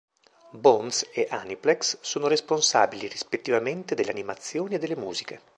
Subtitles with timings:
[0.55, 5.41] Bones e Aniplex sono responsabili rispettivamente delle animazioni e delle musiche.